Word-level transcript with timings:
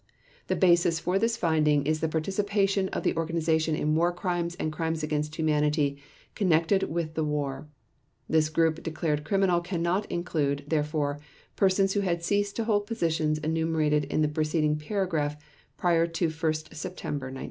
The 0.47 0.55
basis 0.55 0.99
for 0.99 1.19
this 1.19 1.37
finding 1.37 1.85
is 1.85 1.99
the 1.99 2.09
participation 2.09 2.89
of 2.89 3.03
the 3.03 3.15
organization 3.15 3.75
in 3.75 3.93
War 3.93 4.11
Crimes 4.11 4.55
and 4.55 4.73
Crimes 4.73 5.03
against 5.03 5.35
Humanity 5.35 6.01
connected 6.33 6.81
with 6.89 7.13
the 7.13 7.23
war; 7.23 7.67
this 8.27 8.49
group 8.49 8.81
declared 8.81 9.23
criminal 9.23 9.61
cannot 9.61 10.09
include, 10.11 10.63
therefore, 10.67 11.19
persons 11.55 11.93
who 11.93 11.99
had 11.99 12.23
ceased 12.23 12.55
to 12.55 12.63
hold 12.63 12.87
the 12.87 12.95
positions 12.95 13.37
enumerated 13.37 14.05
in 14.05 14.23
the 14.23 14.27
preceding 14.27 14.75
paragraph 14.75 15.35
prior 15.77 16.07
to 16.07 16.29
1 16.31 16.33
September 16.33 17.27
1939. 17.27 17.39